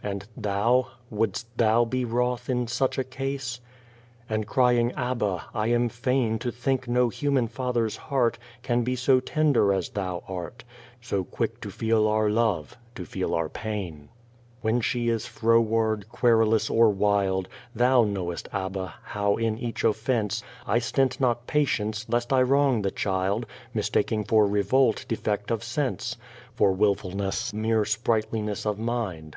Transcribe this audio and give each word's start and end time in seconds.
And 0.00 0.28
Thou 0.36 0.86
wouldst 1.10 1.58
Thou 1.58 1.84
be 1.84 2.04
wroth 2.04 2.48
in 2.48 2.68
such 2.68 2.98
a 2.98 3.02
case? 3.02 3.58
And 4.28 4.46
crying 4.46 4.92
Abba, 4.92 5.46
I 5.52 5.66
am 5.70 5.88
fain 5.88 6.38
To 6.38 6.52
think 6.52 6.86
no 6.86 7.08
human 7.08 7.48
father's 7.48 7.96
heart 7.96 8.38
Can 8.62 8.84
be 8.84 8.94
so 8.94 9.18
tender 9.18 9.72
as 9.72 9.88
Thou 9.88 10.22
art, 10.28 10.62
So 11.00 11.24
quick 11.24 11.60
to 11.62 11.70
feel 11.72 12.06
our 12.06 12.30
love, 12.30 12.76
to 12.94 13.04
feel 13.04 13.34
our 13.34 13.48
pain. 13.48 14.08
When 14.60 14.80
she 14.80 15.08
is 15.08 15.26
froward, 15.26 16.08
querulous, 16.10 16.70
or 16.70 16.88
wild, 16.90 17.48
Thou 17.74 18.04
knowest, 18.04 18.48
Abba, 18.52 18.94
how, 19.02 19.34
in 19.36 19.58
each 19.58 19.82
offence, 19.82 20.42
8 20.42 20.42
The 20.42 20.44
Child 20.44 20.54
Face 20.54 20.72
I 20.72 20.78
stint 20.78 21.20
not 21.20 21.46
patience, 21.48 22.06
lest 22.08 22.32
I 22.32 22.42
wrong 22.42 22.82
the 22.82 22.92
child, 22.92 23.46
Mistaking 23.74 24.22
for 24.26 24.46
revolt 24.46 25.04
defect 25.08 25.50
of 25.50 25.64
sense, 25.64 26.16
For 26.54 26.70
wilfulness 26.70 27.52
mere 27.52 27.84
sprightliness 27.84 28.64
ef 28.64 28.76
mind. 28.78 29.36